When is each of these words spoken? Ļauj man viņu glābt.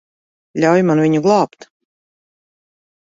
Ļauj 0.63 0.81
man 0.87 1.01
viņu 1.05 1.21
glābt. 1.27 1.69